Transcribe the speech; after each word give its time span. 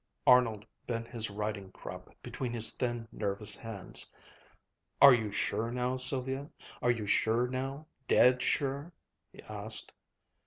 Arnold 0.25 0.65
bent 0.87 1.07
his 1.09 1.29
riding 1.29 1.71
crop 1.73 2.09
between 2.23 2.53
his 2.53 2.71
thin, 2.73 3.07
nervous 3.11 3.55
hands. 3.55 4.11
"Are 4.99 5.13
you 5.13 5.31
sure 5.31 5.69
now, 5.71 5.95
Sylvia, 5.95 6.49
are 6.81 6.89
you 6.89 7.05
sure 7.05 7.47
now, 7.47 7.85
dead 8.07 8.41
sure?" 8.41 8.91
he 9.31 9.43
asked. 9.43 9.93